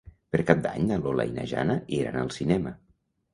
Per 0.35 0.39
Cap 0.45 0.63
d'Any 0.63 0.87
na 0.91 0.97
Lola 1.01 1.25
i 1.27 1.33
na 1.35 1.43
Jana 1.51 1.75
iran 1.99 2.19
al 2.23 2.33
cinema. 2.39 2.73